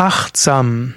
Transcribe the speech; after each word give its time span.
Achtsam. 0.00 0.94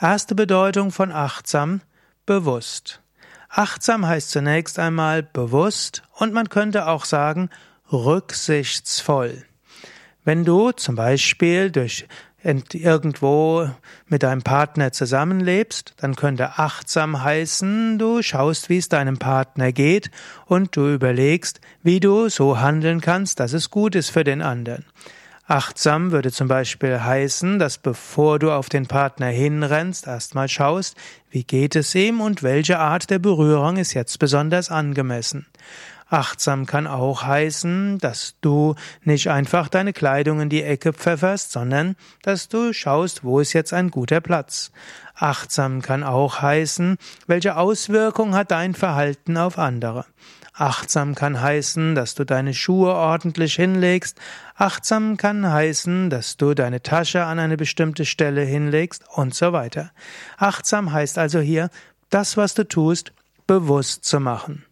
Erste 0.00 0.34
Bedeutung 0.34 0.90
von 0.90 1.12
achtsam 1.12 1.80
bewusst. 2.26 3.00
Achtsam 3.48 4.06
heißt 4.06 4.30
zunächst 4.30 4.78
einmal 4.78 5.22
bewusst 5.22 6.02
und 6.14 6.32
man 6.32 6.48
könnte 6.48 6.88
auch 6.88 7.04
sagen 7.04 7.50
rücksichtsvoll. 7.92 9.44
Wenn 10.24 10.44
du 10.44 10.72
zum 10.72 10.96
Beispiel 10.96 11.70
durch 11.70 12.08
irgendwo 12.44 13.68
mit 14.06 14.22
deinem 14.22 14.42
Partner 14.42 14.92
zusammenlebst, 14.92 15.94
dann 15.98 16.16
könnte 16.16 16.58
achtsam 16.58 17.22
heißen, 17.22 17.98
du 17.98 18.22
schaust, 18.22 18.68
wie 18.68 18.78
es 18.78 18.88
deinem 18.88 19.18
Partner 19.18 19.72
geht 19.72 20.10
und 20.46 20.76
du 20.76 20.92
überlegst, 20.92 21.60
wie 21.82 22.00
du 22.00 22.28
so 22.28 22.60
handeln 22.60 23.00
kannst, 23.00 23.40
dass 23.40 23.52
es 23.52 23.70
gut 23.70 23.94
ist 23.94 24.10
für 24.10 24.24
den 24.24 24.42
anderen. 24.42 24.84
Achtsam 25.46 26.12
würde 26.12 26.30
zum 26.30 26.48
Beispiel 26.48 27.00
heißen, 27.00 27.58
dass 27.58 27.76
bevor 27.76 28.38
du 28.38 28.52
auf 28.52 28.68
den 28.68 28.86
Partner 28.86 29.26
hinrennst, 29.26 30.06
erstmal 30.06 30.48
schaust, 30.48 30.96
wie 31.30 31.44
geht 31.44 31.76
es 31.76 31.94
ihm 31.94 32.20
und 32.20 32.42
welche 32.42 32.78
Art 32.78 33.10
der 33.10 33.18
Berührung 33.18 33.76
ist 33.76 33.92
jetzt 33.92 34.18
besonders 34.18 34.70
angemessen. 34.70 35.46
Achtsam 36.12 36.66
kann 36.66 36.86
auch 36.86 37.22
heißen, 37.22 37.96
dass 37.96 38.34
du 38.42 38.74
nicht 39.02 39.30
einfach 39.30 39.68
deine 39.68 39.94
Kleidung 39.94 40.42
in 40.42 40.50
die 40.50 40.62
Ecke 40.62 40.92
pfefferst, 40.92 41.52
sondern 41.52 41.96
dass 42.22 42.48
du 42.48 42.74
schaust, 42.74 43.24
wo 43.24 43.40
ist 43.40 43.54
jetzt 43.54 43.72
ein 43.72 43.90
guter 43.90 44.20
Platz. 44.20 44.72
Achtsam 45.14 45.80
kann 45.80 46.04
auch 46.04 46.42
heißen, 46.42 46.98
welche 47.26 47.56
Auswirkung 47.56 48.34
hat 48.34 48.50
dein 48.50 48.74
Verhalten 48.74 49.38
auf 49.38 49.58
andere. 49.58 50.04
Achtsam 50.52 51.14
kann 51.14 51.40
heißen, 51.40 51.94
dass 51.94 52.14
du 52.14 52.26
deine 52.26 52.52
Schuhe 52.52 52.92
ordentlich 52.92 53.54
hinlegst. 53.54 54.20
Achtsam 54.54 55.16
kann 55.16 55.50
heißen, 55.50 56.10
dass 56.10 56.36
du 56.36 56.52
deine 56.52 56.82
Tasche 56.82 57.24
an 57.24 57.38
eine 57.38 57.56
bestimmte 57.56 58.04
Stelle 58.04 58.42
hinlegst 58.42 59.02
und 59.14 59.34
so 59.34 59.54
weiter. 59.54 59.92
Achtsam 60.36 60.92
heißt 60.92 61.16
also 61.16 61.40
hier, 61.40 61.70
das, 62.10 62.36
was 62.36 62.52
du 62.52 62.68
tust, 62.68 63.12
bewusst 63.46 64.04
zu 64.04 64.20
machen. 64.20 64.66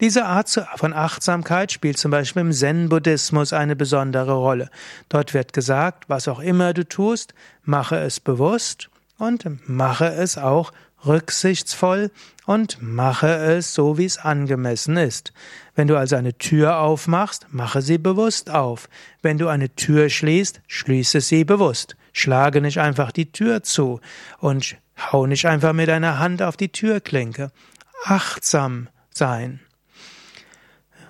Diese 0.00 0.26
Art 0.26 0.50
von 0.76 0.92
Achtsamkeit 0.92 1.72
spielt 1.72 1.96
zum 1.96 2.10
Beispiel 2.10 2.42
im 2.42 2.52
Zen-Buddhismus 2.52 3.54
eine 3.54 3.76
besondere 3.76 4.34
Rolle. 4.34 4.68
Dort 5.08 5.32
wird 5.32 5.54
gesagt, 5.54 6.04
was 6.08 6.28
auch 6.28 6.40
immer 6.40 6.74
du 6.74 6.86
tust, 6.86 7.32
mache 7.64 7.96
es 7.96 8.20
bewusst 8.20 8.90
und 9.16 9.46
mache 9.66 10.06
es 10.06 10.36
auch 10.36 10.72
rücksichtsvoll 11.06 12.10
und 12.44 12.76
mache 12.82 13.28
es 13.28 13.72
so, 13.72 13.96
wie 13.96 14.04
es 14.04 14.18
angemessen 14.18 14.98
ist. 14.98 15.32
Wenn 15.74 15.88
du 15.88 15.96
also 15.96 16.16
eine 16.16 16.36
Tür 16.36 16.78
aufmachst, 16.78 17.46
mache 17.50 17.80
sie 17.80 17.96
bewusst 17.96 18.50
auf. 18.50 18.90
Wenn 19.22 19.38
du 19.38 19.48
eine 19.48 19.74
Tür 19.74 20.10
schließt, 20.10 20.60
schließe 20.66 21.22
sie 21.22 21.44
bewusst. 21.44 21.96
Schlage 22.12 22.60
nicht 22.60 22.80
einfach 22.80 23.12
die 23.12 23.32
Tür 23.32 23.62
zu 23.62 24.00
und 24.38 24.76
hau 25.10 25.26
nicht 25.26 25.46
einfach 25.46 25.72
mit 25.72 25.88
deiner 25.88 26.18
Hand 26.18 26.42
auf 26.42 26.58
die 26.58 26.70
Türklinke. 26.70 27.50
Achtsam 28.04 28.88
sein. 29.10 29.60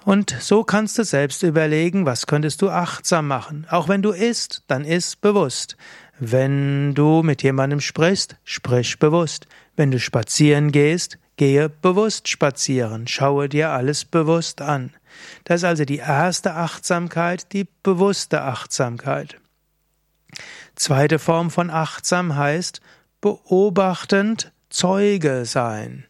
Und 0.07 0.37
so 0.39 0.63
kannst 0.63 0.97
du 0.99 1.05
selbst 1.05 1.43
überlegen, 1.43 2.07
was 2.07 2.29
könntest 2.29 2.63
du 2.63 2.71
achtsam 2.71 3.27
machen. 3.27 3.67
Auch 3.69 3.89
wenn 3.89 4.03
du 4.03 4.13
isst, 4.13 4.63
dann 4.69 4.85
iss 4.85 5.17
bewusst. 5.17 5.77
Wenn 6.21 6.95
du 6.95 7.25
mit 7.25 7.43
jemandem 7.43 7.81
sprichst, 7.81 8.37
sprich 8.45 9.01
bewusst. 9.01 9.49
Wenn 9.75 9.91
du 9.91 9.99
spazieren 9.99 10.71
gehst, 10.71 11.19
gehe 11.37 11.69
bewusst 11.69 12.29
spazieren. 12.29 13.09
Schaue 13.09 13.49
dir 13.49 13.71
alles 13.71 14.05
bewusst 14.05 14.63
an. 14.63 14.95
Das 15.43 15.63
ist 15.63 15.65
also 15.65 15.85
die 15.85 15.99
erste 15.99 16.55
Achtsamkeit, 16.55 17.53
die 17.53 17.67
bewusste 17.83 18.43
Achtsamkeit. 18.43 19.41
Zweite 20.77 21.19
Form 21.19 21.51
von 21.51 21.69
achtsam 21.69 22.37
heißt 22.37 22.81
beobachtend 23.21 24.53
Zeuge 24.71 25.47
sein. 25.47 26.05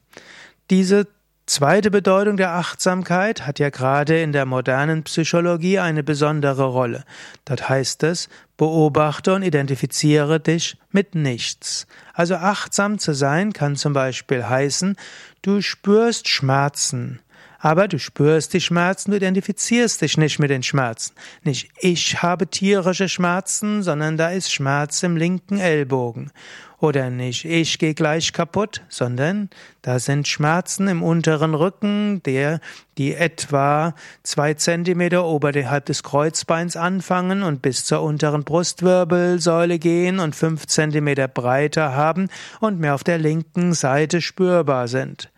Diese 0.69 1.07
Zweite 1.49 1.93
Bedeutung 1.93 2.37
der 2.37 2.55
Achtsamkeit 2.55 3.47
hat 3.47 3.61
ja 3.61 3.71
gerade 3.71 4.21
in 4.21 4.33
der 4.33 4.47
modernen 4.47 5.05
Psychologie 5.05 5.79
eine 5.79 6.03
besondere 6.03 6.65
Rolle. 6.65 7.05
Dort 7.45 7.69
heißt 7.69 8.03
es, 8.03 8.29
beobachte 8.57 9.33
und 9.33 9.45
identifiziere 9.45 10.41
dich 10.41 10.77
mit 10.91 11.15
nichts. 11.15 11.87
Also 12.15 12.35
achtsam 12.35 12.99
zu 12.99 13.13
sein 13.13 13.53
kann 13.53 13.77
zum 13.77 13.93
Beispiel 13.93 14.49
heißen, 14.49 14.97
du 15.43 15.63
spürst 15.63 16.29
Schmerzen. 16.29 17.21
Aber 17.67 17.89
du 17.89 17.99
spürst 17.99 18.55
die 18.55 18.61
Schmerzen, 18.61 19.11
du 19.11 19.17
identifizierst 19.17 20.01
dich 20.01 20.17
nicht 20.17 20.39
mit 20.39 20.51
den 20.51 20.63
Schmerzen. 20.63 21.17
Nicht 21.43 21.69
ich 21.81 22.23
habe 22.23 22.47
tierische 22.47 23.09
Schmerzen, 23.09 23.83
sondern 23.83 24.17
da 24.17 24.29
ist 24.29 24.53
Schmerz 24.53 25.03
im 25.03 25.17
linken 25.17 25.59
Ellbogen. 25.59 26.31
Oder 26.79 27.11
nicht 27.11 27.45
ich 27.45 27.81
gehe 27.81 27.95
gleich 27.95 28.33
kaputt, 28.33 28.83
sondern 28.89 29.51
da 29.83 29.99
sind 29.99 30.29
Schmerzen 30.29 30.87
im 30.87 31.03
unteren 31.03 31.55
Rücken, 31.55 32.23
der, 32.23 32.61
die 32.99 33.17
etwa 33.17 33.97
zwei 34.23 34.55
Zentimeter 34.55 35.25
oberhalb 35.25 35.87
des 35.87 36.05
Kreuzbeins 36.05 36.77
anfangen 36.77 37.43
und 37.43 37.63
bis 37.63 37.85
zur 37.85 38.01
unteren 38.03 38.45
Brustwirbelsäule 38.45 39.81
gehen 39.81 40.21
und 40.21 40.37
fünf 40.37 40.69
Zentimeter 40.69 41.27
breiter 41.27 41.97
haben 41.97 42.29
und 42.61 42.79
mir 42.79 42.95
auf 42.95 43.03
der 43.03 43.19
linken 43.19 43.73
Seite 43.73 44.21
spürbar 44.21 44.87
sind. 44.87 45.33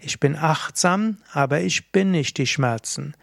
Ich 0.00 0.20
bin 0.20 0.36
achtsam, 0.36 1.16
aber 1.32 1.60
ich 1.60 1.90
bin 1.90 2.12
nicht 2.12 2.38
die 2.38 2.46
Schmerzen. 2.46 3.14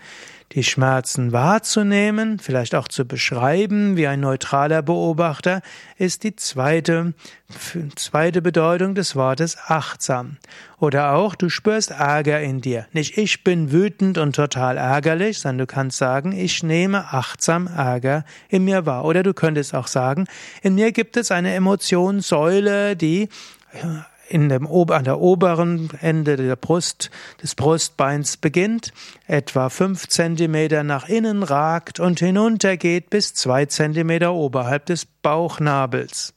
Die 0.52 0.64
Schmerzen 0.64 1.32
wahrzunehmen, 1.32 2.38
vielleicht 2.38 2.76
auch 2.76 2.90
zu 2.90 3.06
beschreiben 3.06 3.96
wie 3.96 4.08
ein 4.08 4.20
neutraler 4.20 4.82
Beobachter, 4.82 5.62
ist 5.98 6.24
die 6.24 6.36
zweite, 6.36 7.14
zweite 7.96 8.42
Bedeutung 8.42 8.94
des 8.94 9.16
Wortes 9.16 9.58
achtsam. 9.68 10.38
Oder 10.78 11.14
auch, 11.14 11.36
du 11.36 11.50
spürst 11.50 11.92
Ärger 11.92 12.42
in 12.42 12.60
dir. 12.60 12.88
Nicht 12.92 13.18
ich 13.18 13.44
bin 13.46 13.72
wütend 13.72 14.18
und 14.18 14.36
total 14.36 14.78
ärgerlich, 14.78 15.40
sondern 15.40 15.68
du 15.68 15.74
kannst 15.74 15.98
sagen, 15.98 16.34
ich 16.34 16.62
nehme 16.62 17.14
achtsam 17.14 17.68
Ärger 17.68 18.26
in 18.50 18.66
mir 18.66 18.86
wahr. 18.86 19.06
Oder 19.06 19.24
du 19.24 19.34
könntest 19.34 19.74
auch 19.74 19.88
sagen, 19.88 20.26
in 20.62 20.76
mir 20.76 20.92
gibt 20.92 21.16
es 21.16 21.32
eine 21.32 21.54
Emotionssäule, 21.54 22.96
die 22.98 23.30
in 24.28 24.50
dem, 24.50 24.68
an 24.68 25.04
der 25.04 25.20
oberen 25.20 25.90
Ende 26.02 26.36
der 26.38 26.56
Brust, 26.56 27.12
des 27.42 27.56
Brustbeins 27.56 28.38
beginnt, 28.38 28.92
etwa 29.28 29.70
fünf 29.70 30.08
Zentimeter 30.08 30.84
nach 30.84 31.08
innen 31.08 31.44
ragt 31.44 32.00
und 32.00 32.20
hinuntergeht 32.20 33.10
bis 33.10 33.34
zwei 33.34 33.66
Zentimeter 33.66 34.34
oberhalb 34.34 34.86
des 34.86 35.06
Bauchnabels. 35.06 36.34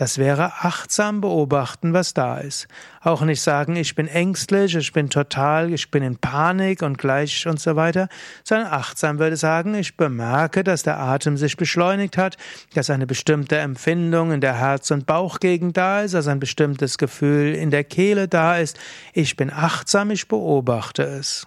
Das 0.00 0.16
wäre 0.16 0.62
achtsam 0.62 1.20
beobachten, 1.20 1.92
was 1.92 2.14
da 2.14 2.38
ist. 2.38 2.68
Auch 3.02 3.20
nicht 3.20 3.42
sagen, 3.42 3.76
ich 3.76 3.94
bin 3.94 4.08
ängstlich, 4.08 4.74
ich 4.74 4.94
bin 4.94 5.10
total, 5.10 5.74
ich 5.74 5.90
bin 5.90 6.02
in 6.02 6.16
Panik 6.16 6.80
und 6.80 6.96
gleich 6.96 7.46
und 7.46 7.60
so 7.60 7.76
weiter, 7.76 8.08
sondern 8.42 8.68
achtsam 8.68 9.18
würde 9.18 9.36
sagen, 9.36 9.74
ich 9.74 9.98
bemerke, 9.98 10.64
dass 10.64 10.84
der 10.84 10.98
Atem 10.98 11.36
sich 11.36 11.58
beschleunigt 11.58 12.16
hat, 12.16 12.38
dass 12.72 12.88
eine 12.88 13.06
bestimmte 13.06 13.58
Empfindung 13.58 14.32
in 14.32 14.40
der 14.40 14.54
Herz- 14.54 14.90
und 14.90 15.04
Bauchgegend 15.04 15.76
da 15.76 16.00
ist, 16.00 16.14
dass 16.14 16.28
ein 16.28 16.40
bestimmtes 16.40 16.96
Gefühl 16.96 17.54
in 17.54 17.70
der 17.70 17.84
Kehle 17.84 18.26
da 18.26 18.56
ist. 18.56 18.80
Ich 19.12 19.36
bin 19.36 19.52
achtsam, 19.52 20.10
ich 20.10 20.28
beobachte 20.28 21.02
es. 21.02 21.46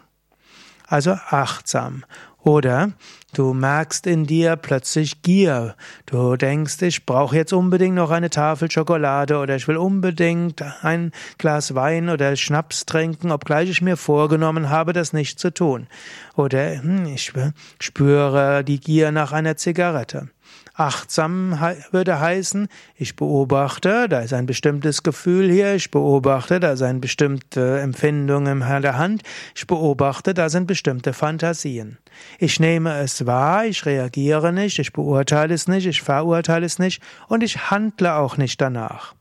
Also 0.86 1.14
achtsam. 1.14 2.06
Oder 2.44 2.92
du 3.34 3.54
merkst 3.54 4.06
in 4.06 4.26
dir 4.26 4.58
plötzlich 4.58 5.22
Gier. 5.22 5.76
Du 6.06 6.36
denkst, 6.36 6.82
ich 6.82 7.06
brauche 7.06 7.38
jetzt 7.38 7.54
unbedingt 7.54 7.96
noch 7.96 8.12
eine 8.12 8.30
Tafel 8.30 8.70
Schokolade 8.70 9.38
oder 9.38 9.56
ich 9.56 9.68
will 9.70 9.78
unbedingt 9.78 10.62
ein 10.84 11.14
Glas 11.38 11.74
Wein 11.74 12.10
oder 12.10 12.36
Schnaps 12.36 12.86
trinken, 12.86 13.32
obgleich 13.32 13.70
ich 13.70 13.82
mir 13.82 13.96
vorgenommen 13.96 14.70
habe, 14.70 14.92
das 14.92 15.14
nicht 15.14 15.40
zu 15.40 15.54
tun. 15.54 15.88
Oder 16.36 16.82
hm, 16.82 17.06
ich 17.06 17.32
spüre 17.80 18.64
die 18.66 18.80
Gier 18.80 19.12
nach 19.12 19.32
einer 19.32 19.56
Zigarette. 19.56 20.28
Achtsam 20.76 21.60
würde 21.92 22.20
heißen, 22.20 22.68
ich 22.96 23.16
beobachte, 23.16 24.10
da 24.10 24.22
ist 24.22 24.34
ein 24.34 24.48
bestimmtes 24.48 25.04
Gefühl 25.04 25.52
hier, 25.52 25.76
ich 25.76 25.92
beobachte, 25.92 26.60
da 26.60 26.74
eine 26.74 27.00
bestimmte 27.00 27.80
Empfindung 27.80 28.48
in 28.48 28.60
der 28.60 28.98
Hand, 28.98 29.22
ich 29.56 29.68
beobachte, 29.68 30.34
da 30.34 30.50
sind 30.50 30.66
bestimmte 30.66 31.14
Fantasien. 31.14 32.00
Ich 32.40 32.60
nehme 32.60 32.98
es 33.00 33.26
wahr, 33.28 33.66
ich 33.66 33.86
reagiere 33.86 34.52
nicht, 34.52 34.80
ich 34.80 34.94
beurteile 34.94 35.54
es 35.54 35.68
nicht, 35.68 35.86
ich 35.86 36.02
verurteile 36.02 36.66
es 36.66 36.80
nicht 36.80 37.04
und 37.28 37.44
ich 37.44 37.70
handle 37.70 38.16
auch 38.16 38.38
nicht 38.38 38.60
danach. 38.60 39.14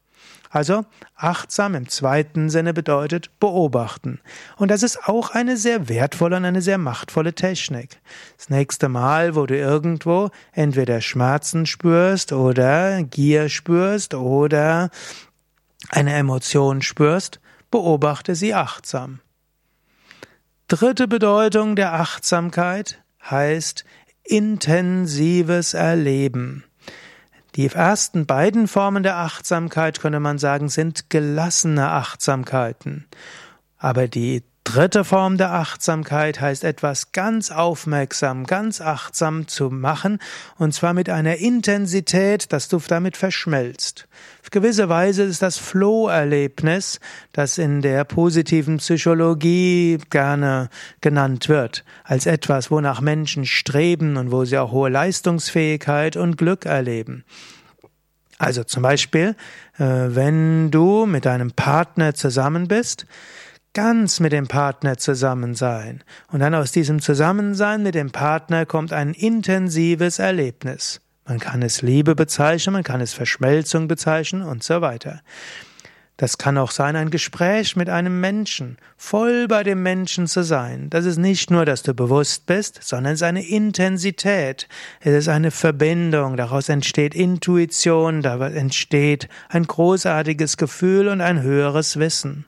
Also 0.55 0.85
achtsam 1.17 1.75
im 1.75 1.89
zweiten 1.89 2.51
Sinne 2.51 2.75
bedeutet 2.75 3.31
beobachten. 3.41 4.21
Und 4.59 4.71
das 4.71 4.83
ist 4.83 5.09
auch 5.09 5.31
eine 5.31 5.57
sehr 5.57 5.89
wertvolle 5.89 6.37
und 6.37 6.45
eine 6.45 6.61
sehr 6.61 6.77
machtvolle 6.77 7.33
Technik. 7.33 8.03
Das 8.37 8.51
nächste 8.51 8.91
Mal, 8.91 9.35
wo 9.35 9.47
du 9.47 9.57
irgendwo 9.57 10.29
entweder 10.53 11.01
Schmerzen 11.01 11.65
spürst 11.65 12.35
oder 12.35 13.03
Gier 13.03 13.49
spürst 13.49 14.13
oder 14.13 14.91
eine 15.89 16.13
Emotion 16.13 16.83
spürst, 16.83 17.41
beobachte 17.71 18.35
sie 18.35 18.53
achtsam. 18.53 19.21
Dritte 20.69 21.09
Bedeutung 21.09 21.77
der 21.77 21.95
Achtsamkeit 21.95 23.03
heißt 23.23 23.87
intensives 24.23 25.73
Erleben. 25.73 26.65
Die 27.55 27.67
ersten 27.67 28.25
beiden 28.25 28.67
Formen 28.67 29.03
der 29.03 29.17
Achtsamkeit, 29.17 30.01
könnte 30.01 30.21
man 30.21 30.39
sagen, 30.39 30.69
sind 30.69 31.11
gelassene 31.11 31.91
Achtsamkeiten. 31.91 33.07
Aber 33.77 34.09
die 34.09 34.43
dritte 34.73 35.05
Form 35.05 35.37
der 35.37 35.53
Achtsamkeit 35.53 36.41
heißt 36.41 36.65
etwas 36.65 37.13
ganz 37.13 37.51
aufmerksam, 37.51 38.45
ganz 38.45 38.81
achtsam 38.81 39.47
zu 39.47 39.69
machen, 39.69 40.19
und 40.57 40.73
zwar 40.73 40.95
mit 40.95 41.11
einer 41.11 41.37
Intensität, 41.37 42.55
dass 42.55 42.69
du 42.69 42.79
damit 42.79 43.19
verschmelzt. 43.19 44.09
Auf 44.43 44.51
gewisse 44.51 44.89
Weise 44.89 45.25
ist 45.25 45.43
das 45.43 45.59
Flow-Erlebnis, 45.59 47.01
das 47.33 47.59
in 47.59 47.83
der 47.83 48.05
positiven 48.05 48.79
Psychologie 48.79 49.99
gerne 50.09 50.71
genannt 51.03 51.51
wird, 51.51 51.85
als 52.03 52.25
etwas, 52.25 52.71
wonach 52.71 53.03
Menschen 53.03 53.45
streben 53.45 54.17
und 54.17 54.33
wo 54.33 54.47
sie 54.47 54.57
auch 54.57 54.73
hohe 54.73 54.89
Leistungsfähigkeit 54.89 56.17
und 56.17 56.39
Glück 56.39 56.65
erleben. 56.65 57.25
Also 58.39 58.65
zum 58.65 58.83
Beispiel, 58.83 59.37
äh, 59.79 59.85
wenn 59.85 60.71
du 60.71 61.05
mit 61.05 61.27
deinem 61.27 61.53
Partner 61.53 62.15
zusammen 62.15 62.69
bist, 62.69 63.07
ganz 63.75 64.21
mit 64.21 64.33
dem 64.33 64.49
Partner 64.49 64.99
zusammen 64.99 65.55
sein. 65.55 66.03
Und 66.31 66.41
dann 66.41 66.55
aus 66.55 66.73
diesem 66.73 67.01
Zusammensein 67.01 67.83
mit 67.83 67.95
dem 67.95 68.11
Partner 68.11 68.67
kommt 68.67 68.93
ein 68.93 69.15
intensives 69.15 70.19
Erlebnis. 70.19 71.01
Man 71.27 71.39
kann 71.39 71.63
es 71.63 71.83
Liebe 71.83 72.15
bezeichnen, 72.15 72.73
man 72.73 72.83
kann 72.83 73.01
es 73.01 73.15
Verschmelzung 73.15 73.89
bezeichnen 73.89 74.43
und 74.43 74.63
so 74.63 74.81
weiter. 74.81 75.23
Das 76.19 76.39
kann 76.39 76.59
auch 76.59 76.71
sein, 76.71 76.95
ein 76.95 77.11
Gespräch 77.11 77.75
mit 77.75 77.89
einem 77.89 78.21
Menschen, 78.21 78.77
voll 78.97 79.49
bei 79.49 79.63
dem 79.63 79.83
Menschen 79.83 80.27
zu 80.27 80.45
sein. 80.45 80.91
Das 80.91 81.05
ist 81.05 81.17
nicht 81.17 81.51
nur, 81.51 81.65
dass 81.65 81.83
du 81.83 81.95
bewusst 81.95 82.47
bist, 82.47 82.81
sondern 82.83 83.15
es 83.15 83.21
ist 83.21 83.27
eine 83.27 83.45
Intensität. 83.45 84.69
Es 85.01 85.15
ist 85.15 85.29
eine 85.29 85.51
Verbindung. 85.51 86.37
Daraus 86.37 86.69
entsteht 86.69 87.15
Intuition, 87.15 88.23
daraus 88.23 88.53
entsteht 88.53 89.29
ein 89.49 89.65
großartiges 89.65 90.59
Gefühl 90.59 91.09
und 91.09 91.23
ein 91.23 91.43
höheres 91.43 91.99
Wissen. 91.99 92.47